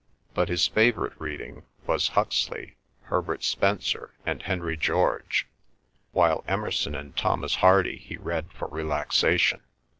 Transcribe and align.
But 0.33 0.49
his 0.49 0.65
favourite 0.67 1.13
reading 1.21 1.63
was 1.85 2.07
Huxley, 2.17 2.75
Herbert 3.03 3.43
Spencer, 3.43 4.15
and 4.25 4.41
Henry 4.41 4.75
George; 4.75 5.45
while 6.11 6.43
Emerson 6.47 6.95
and 6.95 7.15
Thomas 7.15 7.57
Hardy 7.57 7.97
he 7.99 8.17
read 8.17 8.51
for 8.51 8.67
relaxation. 8.69 9.61